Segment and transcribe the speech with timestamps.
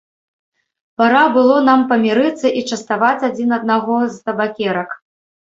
[1.01, 4.99] Пара было нам памірыцца і частаваць адзін аднаго з табакерак.